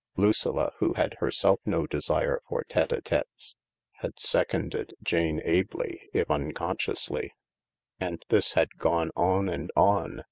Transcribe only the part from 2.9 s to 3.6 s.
A tetes t